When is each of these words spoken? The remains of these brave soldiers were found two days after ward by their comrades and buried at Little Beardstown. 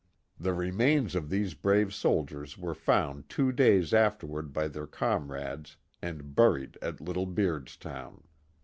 The 0.39 0.55
remains 0.55 1.13
of 1.13 1.29
these 1.29 1.53
brave 1.53 1.93
soldiers 1.93 2.57
were 2.57 2.73
found 2.73 3.29
two 3.29 3.51
days 3.51 3.93
after 3.93 4.25
ward 4.25 4.51
by 4.51 4.67
their 4.67 4.87
comrades 4.87 5.77
and 6.01 6.33
buried 6.33 6.75
at 6.81 6.99
Little 7.01 7.27
Beardstown. 7.27 8.23